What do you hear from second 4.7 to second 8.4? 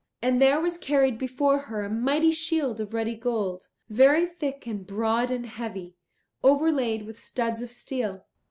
broad and heavy, overlaid with studs of steel.